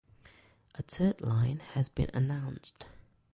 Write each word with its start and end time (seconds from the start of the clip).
A 0.73 0.81
third 0.81 1.21
line 1.21 1.59
has 1.75 1.87
been 1.87 2.09
announced. 2.11 2.87